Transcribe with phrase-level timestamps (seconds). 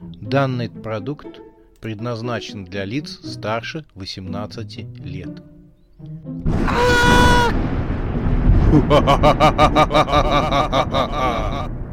[0.00, 1.40] Данный продукт
[1.80, 5.42] предназначен для лиц старше 18 лет.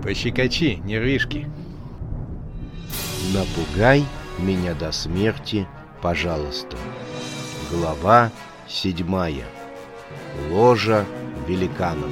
[0.03, 1.49] Пощекочи, нервишки.
[3.33, 4.03] Напугай
[4.37, 5.65] меня до смерти,
[6.01, 6.75] пожалуйста.
[7.71, 8.31] Глава
[8.67, 9.45] седьмая.
[10.49, 11.05] Ложа
[11.47, 12.11] великанов.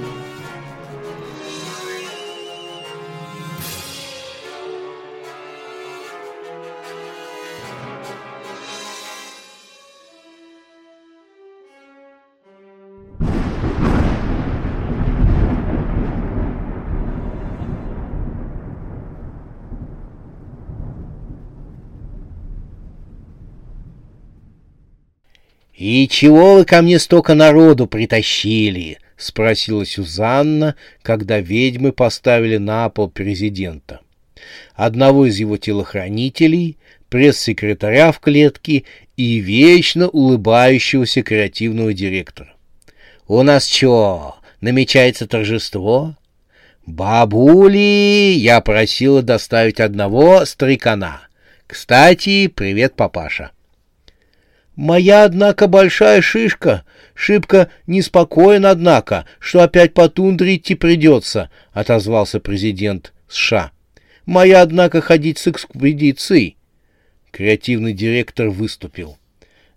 [25.81, 33.09] «И чего вы ко мне столько народу притащили?»— спросила Сюзанна, когда ведьмы поставили на пол
[33.09, 34.01] президента.
[34.75, 36.77] Одного из его телохранителей,
[37.09, 38.83] пресс-секретаря в клетке
[39.17, 42.53] и вечно улыбающегося креативного директора.
[43.27, 46.15] «У нас что, намечается торжество?»
[46.85, 51.21] «Бабули, я просила доставить одного старикана.
[51.65, 53.49] Кстати, привет, папаша».
[54.75, 56.83] Моя, однако, большая шишка.
[57.13, 63.71] Шибко неспокоен, однако, что опять по тундре идти придется,— отозвался президент США.
[64.25, 66.57] Моя, однако, ходить с экспедицией.
[67.31, 69.17] Креативный директор выступил.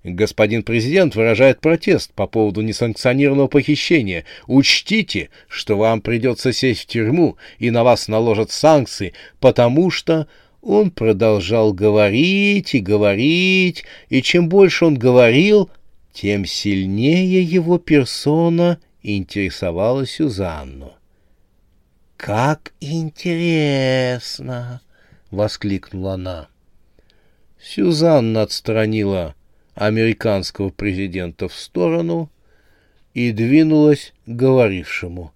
[0.05, 4.25] Господин президент выражает протест по поводу несанкционированного похищения.
[4.47, 10.29] Учтите, что вам придется сесть в тюрьму и на вас наложат санкции, потому что
[10.65, 15.71] он продолжал говорить и говорить, и чем больше он говорил,
[16.13, 20.95] тем сильнее его персона интересовала Сюзанну.
[22.17, 24.81] «Как интересно!»—
[25.31, 26.49] воскликнула она.
[27.61, 29.35] Сюзанна отстранила
[29.75, 32.31] американского президента в сторону
[33.13, 35.33] и двинулась к говорившему.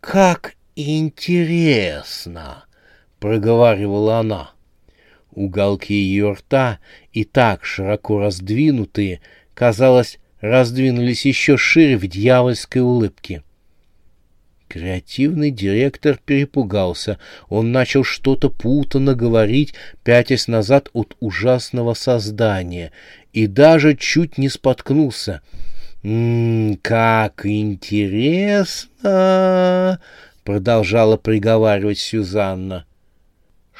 [0.00, 2.64] «Как интересно!»
[3.22, 4.50] Проговаривала она.
[5.30, 6.80] Уголки ее рта,
[7.12, 9.20] и так широко раздвинутые,
[9.54, 13.44] казалось, раздвинулись еще шире в дьявольской улыбке.
[14.66, 17.20] Креативный директор перепугался.
[17.48, 22.90] Он начал что-то путанно говорить, пятясь назад от ужасного создания,
[23.32, 25.42] и даже чуть не споткнулся.
[26.02, 28.80] «М -м, «Как интересно!»—
[30.44, 32.84] продолжала приговаривать Сюзанна.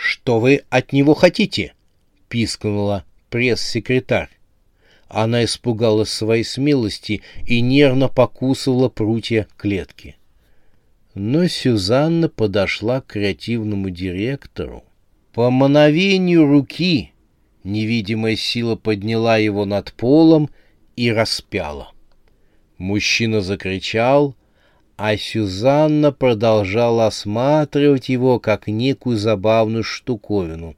[0.05, 1.75] «Что вы от него хотите?»—
[2.29, 4.31] пискнула пресс-секретарь.
[5.07, 10.17] Она испугалась своей смелости и нервно покусывала прутья клетки.
[11.15, 14.83] Но Сюзанна подошла к креативному директору.
[15.33, 17.13] По мановению руки
[17.63, 20.51] невидимая сила подняла его над полом
[20.97, 21.93] и распяла.
[22.77, 24.35] Мужчина закричал,
[25.05, 30.77] а Сюзанна продолжала осматривать его как некую забавную штуковину.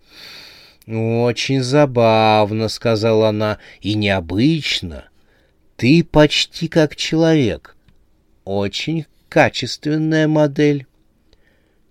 [0.87, 5.11] «Очень забавно»,— сказала она,— «и необычно.
[5.77, 7.77] Ты почти как человек.
[8.47, 10.87] Очень качественная модель».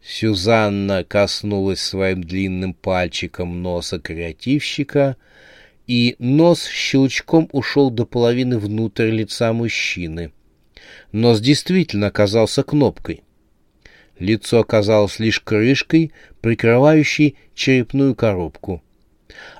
[0.01, 5.17] Сюзанна коснулась своим длинным пальчиком носа креативщика,
[5.85, 10.31] и нос щелчком ушел до половины внутрь лица мужчины—
[11.11, 13.23] Нос действительно оказался кнопкой.
[14.19, 16.11] Лицо оказалось лишь крышкой,
[16.41, 18.83] прикрывающей черепную коробку.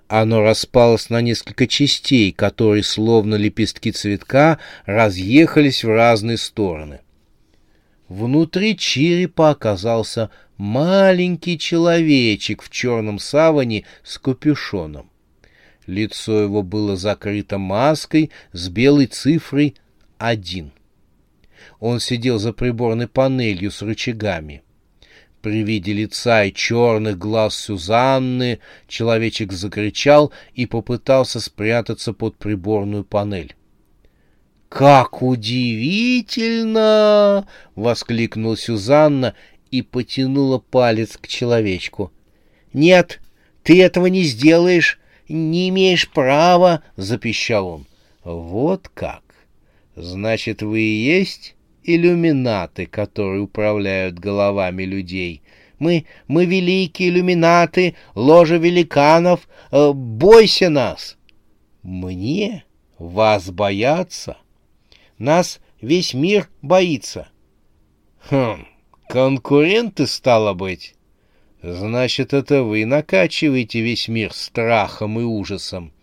[0.08, 7.00] Оно распалось на несколько частей, которые, словно лепестки цветка, разъехались в разные стороны.
[8.10, 15.10] Внутри черепа оказался маленький человечек в черном саване с капюшоном.
[15.88, 19.76] Лицо его было закрыто маской с белой цифрой
[20.18, 20.72] один.
[21.84, 24.64] Он сидел за приборной панелью с рычагами.
[25.42, 33.54] При виде лица и черных глаз Сюзанны человечек закричал и попытался спрятаться под приборную панель.
[34.70, 39.36] «Как удивительно!»— воскликнула Сюзанна
[39.70, 42.14] и потянула палец к человечку.
[42.72, 43.20] «Нет,
[43.62, 47.86] ты этого не сделаешь, не имеешь права!»— запищал он.
[48.24, 49.24] «Вот как!
[49.98, 51.53] Значит, вы и есть
[51.84, 55.42] иллюминаты, которые управляют головами людей.
[55.80, 61.18] Мы, мы великие иллюминаты, ложа великанов, э, бойся нас.
[61.82, 62.64] Мне?
[62.98, 64.38] Вас бояться?
[65.18, 67.28] Нас весь мир боится.
[68.30, 68.66] Хм,
[69.10, 70.96] конкуренты, стало быть.
[71.62, 75.94] Значит, это вы накачиваете весь мир страхом и ужасом.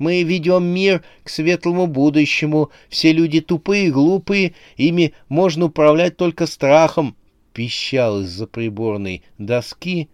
[0.00, 2.70] Мы ведем мир к светлому будущему.
[2.88, 7.14] Все люди тупые и глупые, ими можно управлять только страхом,—
[7.52, 10.08] пищал из-за приборной доски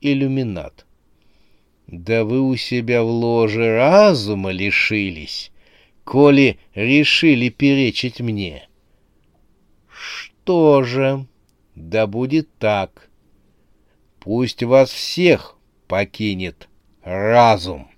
[0.00, 0.86] иллюминат.
[1.86, 5.52] Да вы у себя в ложе разума лишились,
[6.02, 8.68] коли решили перечить мне.
[9.88, 11.28] Что же,
[11.76, 13.08] да будет так.
[14.18, 15.56] Пусть вас всех
[15.86, 16.68] покинет
[17.04, 17.88] разум.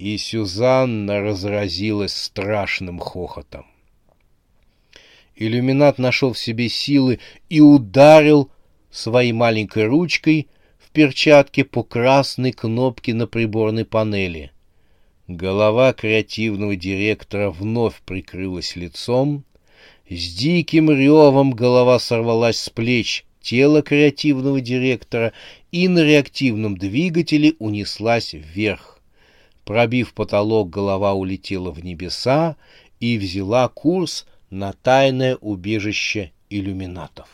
[0.00, 3.66] И Сюзанна разразилась страшным хохотом.
[5.36, 7.18] Иллюминат нашел в себе силы
[7.50, 8.50] и ударил
[8.90, 10.48] своей маленькой ручкой
[10.78, 14.52] в перчатке по красной кнопке на приборной панели.
[15.28, 19.44] Голова креативного директора вновь прикрылась лицом.
[20.08, 25.34] С диким ревом голова сорвалась с плеч тело креативного директора
[25.70, 28.89] и на реактивном двигателе унеслась вверх.
[29.70, 32.56] Пробив потолок, голова улетела в небеса
[32.98, 37.28] и взяла курс на тайное убежище иллюминатов.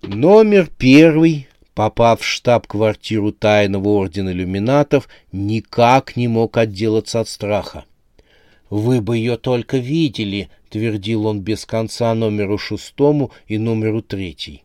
[0.00, 7.84] Номер первый, попав в штаб-квартиру тайного ордена иллюминатов, никак не мог отделаться от страха.
[8.70, 14.62] «Вы бы ее только видели»,— твердил он без конца номеру шестому и номеру третий.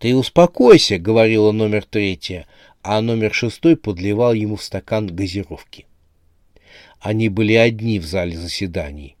[0.00, 2.46] «Ты успокойся»,— говорила номер третья,
[2.88, 5.86] а номер шестой подливал ему в стакан газировки.
[7.00, 9.16] Они были одни в зале заседаний.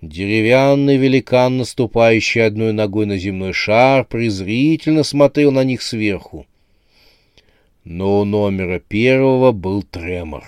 [0.00, 6.46] Деревянный великан, наступающий одной ногой на земной шар, презрительно смотрел на них сверху.
[7.82, 10.44] Но у номера первого был тремор.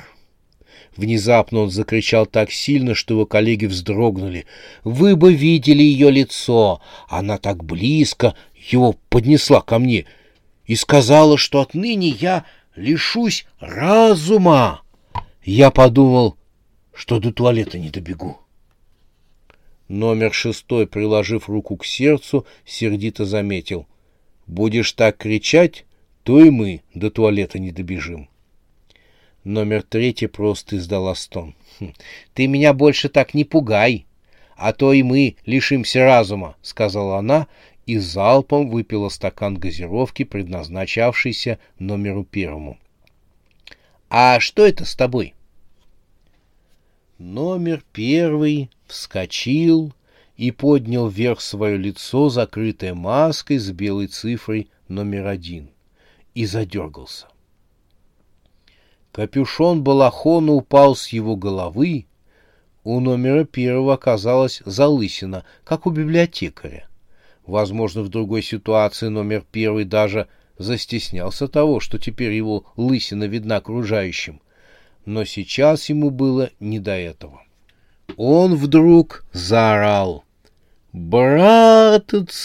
[0.96, 4.46] Внезапно он закричал так сильно, что его коллеги вздрогнули.
[4.84, 6.80] «Вы бы видели ее лицо!
[7.08, 10.06] Она так близко его поднесла ко мне
[10.66, 12.44] и сказала, что отныне я
[12.74, 14.82] лишусь разума!»
[15.44, 16.36] Я подумал,
[16.94, 18.38] что до туалета не добегу.
[19.88, 23.86] Номер шестой, приложив руку к сердцу, сердито заметил.
[24.46, 25.84] «Будешь так кричать,
[26.22, 28.28] то и мы до туалета не добежим».
[29.44, 31.54] Номер третий просто издала стон.
[31.78, 31.92] «Хм,
[32.34, 34.06] «Ты меня больше так не пугай,
[34.56, 37.48] а то и мы лишимся разума»,— сказала она
[37.86, 42.78] и залпом выпила стакан газировки, предназначавшийся номеру первому.
[44.08, 45.34] «А что это с тобой?»
[47.18, 49.92] Номер первый вскочил
[50.36, 55.70] и поднял вверх свое лицо, закрытое маской с белой цифрой номер один,
[56.34, 57.28] и задергался.
[59.12, 62.06] Капюшон балахона упал с его головы.
[62.82, 66.88] У номера первого оказалась залысина, как у библиотекаря.
[67.46, 70.28] Возможно, в другой ситуации номер первый даже
[70.58, 74.40] застеснялся того, что теперь его лысина видна окружающим.
[75.04, 77.42] Но сейчас ему было не до этого.
[78.16, 80.24] Он вдруг заорал.
[80.92, 82.36] «Братцы,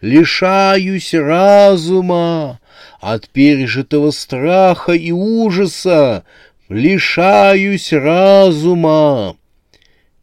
[0.00, 2.60] лишаюсь разума!
[3.00, 6.24] от пережитого страха и ужаса,
[6.68, 9.36] лишаюсь разума.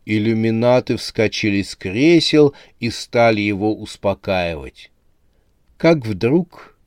[0.06, 4.92] Иллюминаты вскочили с кресел и стали его успокаивать.
[5.78, 6.78] Как вдруг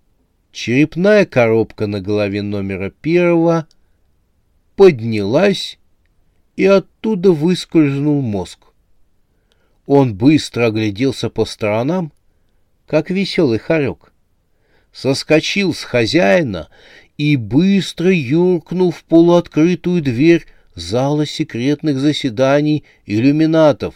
[0.52, 3.66] черепная коробка на голове номера первого
[4.76, 5.78] поднялась,
[6.56, 8.66] и оттуда выскользнул мозг.
[9.86, 12.12] Он быстро огляделся по сторонам,
[12.86, 14.12] как веселый хорек
[14.92, 16.68] соскочил с хозяина
[17.16, 20.46] и быстро юркнул в полуоткрытую дверь
[20.78, 23.94] зала секретных заседаний иллюминатов.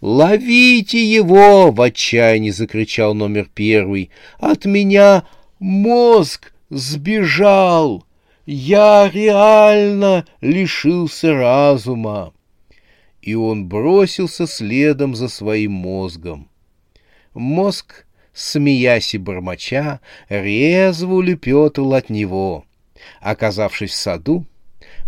[0.00, 4.10] «Ловите его!»— в отчаянии закричал номер первый.
[4.38, 5.24] «От меня
[5.58, 8.04] мозг сбежал!
[8.46, 12.32] Я реально лишился разума!»
[13.20, 16.48] И он бросился следом за своим мозгом.
[17.34, 18.06] Мозг
[18.38, 22.64] смеясь и бормоча, резво улепетывал от него.
[23.20, 24.46] Оказавшись в саду,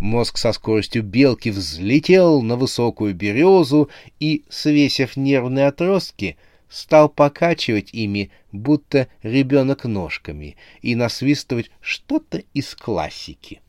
[0.01, 6.37] мозг со скоростью белки взлетел на высокую березу и, свесив нервные отростки,
[6.69, 13.61] стал покачивать ими, будто ребенок ножками, и насвистывать что-то из классики.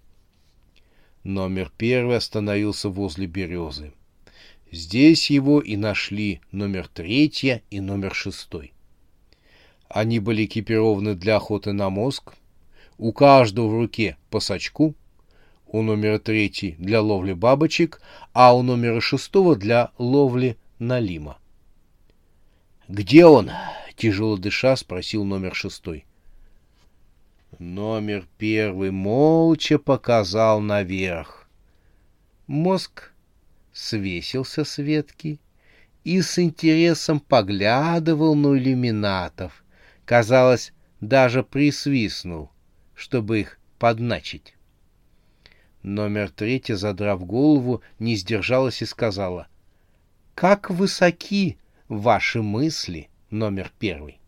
[1.24, 3.94] Номер первый остановился возле березы.
[4.72, 8.72] Здесь его и нашли номер третья и номер шестой.
[9.90, 12.34] Они были экипированы для охоты на мозг.
[12.98, 14.96] У каждого в руке по сачку.
[15.74, 18.01] У номера третий для ловли бабочек,
[18.34, 21.38] а у номера шестого для ловли налима.
[22.90, 23.51] «Где он?»—
[23.96, 26.06] тяжело дыша спросил номер шестой.
[27.58, 31.48] Номер первый молча показал наверх.
[32.48, 33.13] Мозг
[33.72, 35.40] свесился с ветки
[36.04, 39.63] и с интересом поглядывал на иллюминатов.
[40.04, 42.50] Казалось, даже присвистнул,
[42.94, 44.54] чтобы их подначить.
[45.84, 49.48] Номер третья, задрав голову, не сдержалась и сказала,
[50.36, 51.58] «Как высоки
[51.88, 54.20] ваши мысли, номер первый!»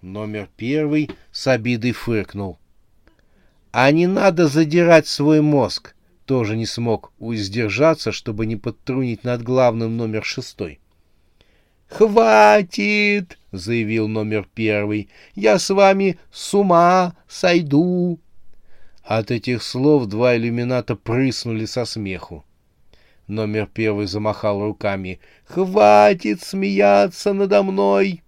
[0.00, 2.58] Номер первый с обидой фыркнул.
[3.72, 5.94] «А не надо задирать свой мозг!»
[6.24, 10.80] Тоже не смог уиздержаться, чтобы не подтрунить над главным номер шестой.
[11.86, 15.08] «Хватит!»— заявил номер первый.
[15.36, 18.18] «Я с вами с ума сойду!»
[19.06, 22.44] От этих слов два иллюмината прыснули со смеху.
[23.28, 25.20] Номер первый замахал руками.
[25.44, 28.24] «Хватит смеяться надо мной!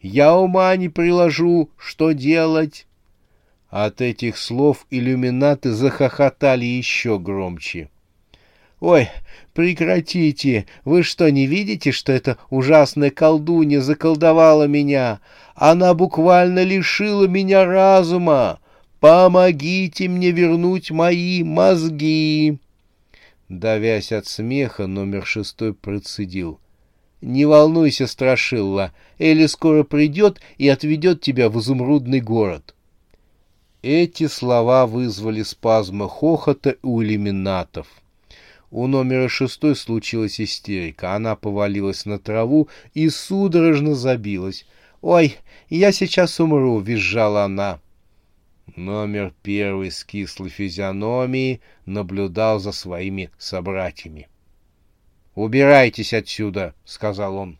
[0.00, 2.86] Я ума не приложу, что делать!»
[3.68, 7.90] От этих слов иллюминаты захохотали еще громче.
[8.80, 9.10] «Ой,
[9.52, 10.64] прекратите!
[10.86, 15.20] Вы что, не видите, что эта ужасная колдунья заколдовала меня?
[15.54, 18.58] Она буквально лишила меня разума!
[19.04, 22.58] Помогите мне вернуть мои мозги!»
[23.50, 26.58] Давясь от смеха, номер шестой процедил.
[27.20, 32.74] «Не волнуйся, Страшилла, Элли скоро придет и отведет тебя в изумрудный город».
[33.82, 37.86] Эти слова вызвали спазмы хохота у иллюминатов.
[38.70, 41.14] У номера шестой случилась истерика.
[41.14, 44.64] Она повалилась на траву и судорожно забилась.
[45.02, 45.36] «Ой,
[45.68, 47.80] я сейчас умру!»— визжала она.
[48.76, 54.28] Номер первый с кислой физиономией наблюдал за своими собратьями.
[55.34, 57.58] «Убирайтесь отсюда!»— сказал он.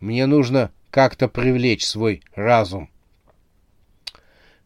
[0.00, 2.90] «Мне нужно как-то привлечь свой разум».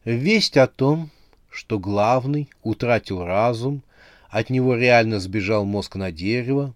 [0.03, 1.11] Весть о том,
[1.49, 3.83] что главный утратил разум,
[4.29, 6.73] от него реально сбежал мозг на дерево,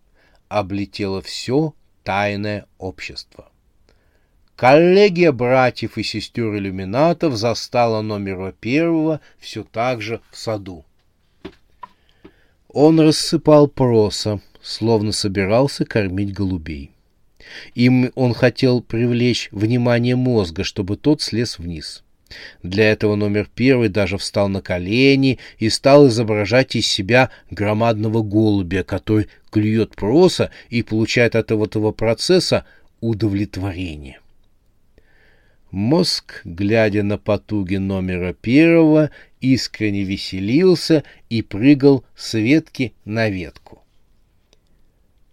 [0.49, 3.50] облетело все тайное общество.
[4.61, 10.85] Коллегия братьев и сестер иллюминатов застала номера первого все так же в саду.
[12.69, 16.91] Он рассыпал проса, словно собирался кормить голубей.
[17.73, 22.03] Им он хотел привлечь внимание мозга, чтобы тот слез вниз.
[22.61, 28.83] Для этого номер первый даже встал на колени и стал изображать из себя громадного голубя,
[28.83, 32.63] который клюет проса и получает от этого процесса
[32.99, 34.20] удовлетворение.
[35.71, 39.09] Мозг, глядя на потуги номера первого,
[39.39, 43.81] искренне веселился и прыгал с ветки на ветку.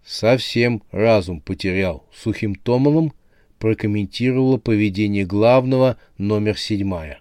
[0.04, 3.12] Совсем разум потерял сухим томаном
[3.58, 7.20] прокомментировала поведение главного номер седьмая.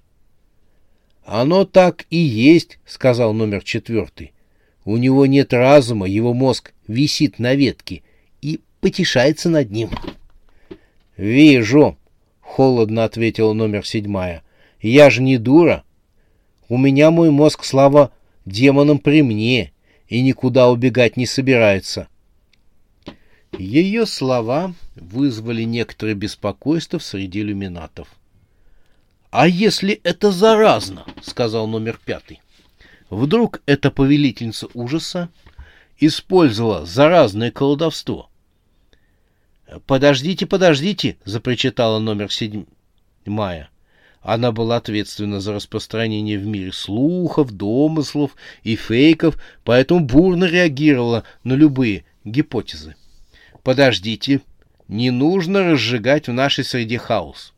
[1.26, 4.34] «Оно так и есть»,— сказал номер четвертый.
[4.86, 8.04] «У него нет разума, его мозг висит на ветке
[8.42, 9.90] и потешается над ним».
[11.18, 11.98] «Вижу»,—
[12.58, 14.42] холодно ответила номер седьмая.
[14.82, 15.84] «Я же не дура.
[16.70, 18.12] У меня мой мозг, слава
[18.46, 19.74] демонам, при мне,
[20.08, 22.08] и никуда убегать не собирается».
[23.56, 28.08] Ее слова вызвали некоторое беспокойство среди иллюминатов.
[29.30, 32.42] «А если это заразно?»— сказал номер пятый.
[33.12, 35.30] «Вдруг эта повелительница ужаса
[36.00, 38.32] использовала заразное колдовство?»
[39.86, 43.70] «Подождите, подождите!»— запричитала номер седьмая.
[44.22, 51.54] Она была ответственна за распространение в мире слухов, домыслов и фейков, поэтому бурно реагировала на
[51.54, 52.96] любые гипотезы.
[53.64, 54.42] «Подождите,
[54.88, 57.54] не нужно разжигать в нашей среде хаос.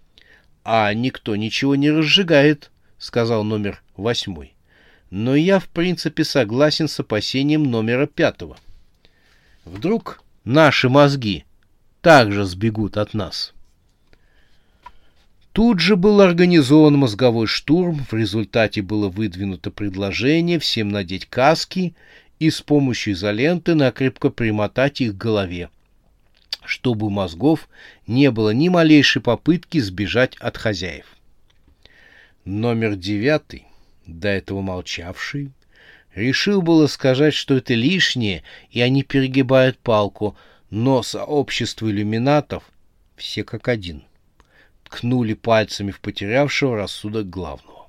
[0.64, 4.54] —А никто ничего не разжигает,— сказал номер восьмой.
[5.10, 8.56] Но я, в принципе, согласен с опасением номера пятого.
[9.64, 11.44] Вдруг наши мозги
[12.00, 13.52] также сбегут от нас.
[15.52, 21.94] Тут же был организован мозговой штурм, в результате было выдвинуто предложение всем надеть каски
[22.38, 25.70] и с помощью изоленты накрепко примотать их к голове
[26.64, 27.68] чтобы у мозгов
[28.06, 31.06] не было ни малейшей попытки сбежать от хозяев.
[32.44, 33.66] Номер девятый,
[34.06, 35.50] до этого молчавший,
[36.14, 40.36] решил было сказать, что это лишнее, и они перегибают палку,
[40.70, 42.64] но сообщество иллюминатов,
[43.16, 44.04] все как один,
[44.84, 47.88] ткнули пальцами в потерявшего рассудок главного.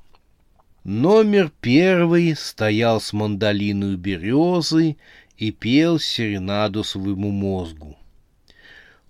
[0.84, 4.98] Номер первый стоял с мандолиной березы
[5.38, 7.98] и пел серенаду своему мозгу.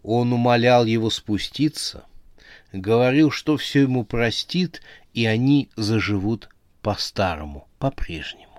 [0.01, 2.05] Он умолял его спуститься,
[2.71, 4.81] говорил, что все ему простит,
[5.13, 6.49] и они заживут
[6.81, 8.54] по-старому, по-прежнему.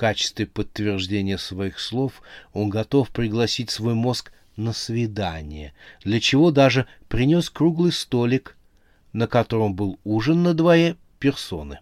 [0.00, 2.22] Качестве подтверждения своих слов
[2.54, 8.56] он готов пригласить свой мозг на свидание, для чего даже принес круглый столик,
[9.12, 11.80] на котором был ужин на двое персоны.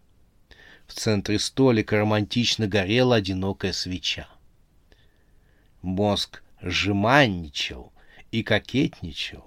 [0.88, 4.26] В центре столика романтично горела одинокая свеча.
[5.80, 7.92] Мозг жеманничал
[8.32, 9.46] и кокетничал.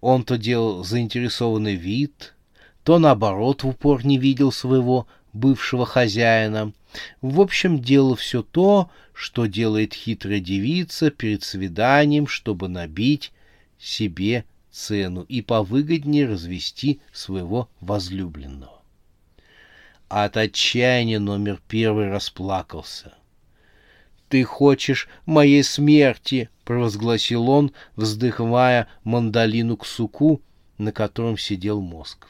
[0.00, 2.34] Он то делал заинтересованный вид,
[2.82, 6.72] то, наоборот, в упор не видел своего бывшего хозяина.
[7.20, 13.32] В общем, делал все то, что делает хитрая девица перед свиданием, чтобы набить
[13.78, 18.82] себе цену и повыгоднее развести своего возлюбленного.
[20.08, 23.14] От отчаяния номер первый расплакался.
[24.28, 30.42] «Ты хочешь моей смерти!»— провозгласил он, вздыхая мандолину к суку,
[30.78, 32.28] на котором сидел мозг.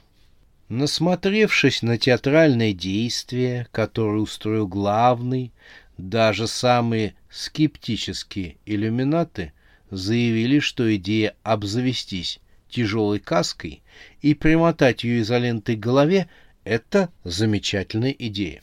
[0.73, 5.53] Насмотревшись на театральное действие, которое устроил главный,
[5.99, 9.53] даже самые скептические иллюминаты
[9.91, 13.83] заявили, что идея обзавестись тяжелой каской
[14.23, 16.31] и примотать ее изолентой к голове—
[16.65, 18.63] это замечательная идея.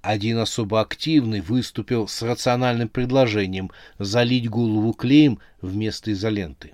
[0.00, 6.72] Один особо активный выступил с рациональным предложением залить голову клеем вместо изоленты.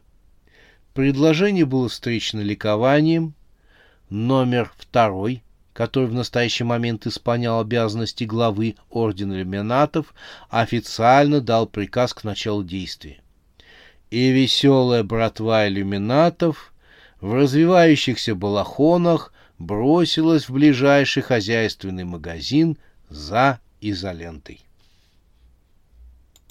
[0.95, 3.35] Предложение было встречено ликованием.
[4.12, 5.42] Номер второй,
[5.73, 10.12] который в настоящий момент исполнял обязанности главы Ордена Иллюминатов,
[10.50, 13.23] официально дал приказ к началу действия.
[14.11, 16.75] И веселая братва иллюминатов
[17.23, 22.76] в развивающихся балахонах бросилась в ближайший хозяйственный магазин–
[23.09, 24.61] за изолентой.